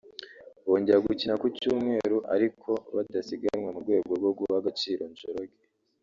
[0.67, 5.59] bongera gukina ku Cyumweru ariko badasiganwa mu rwego rwo guha agaciro Njoroge